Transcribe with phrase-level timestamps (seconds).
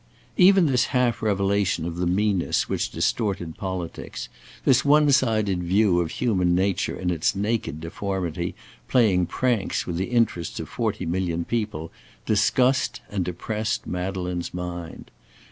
[0.35, 4.29] Even this half revelation of the meanness which distorted politics;
[4.65, 8.55] this one sided view of human nature in its naked deformity
[8.87, 11.91] playing pranks with the interests of forty million people,
[12.25, 15.11] disgusted and depressed Madeleine's mind.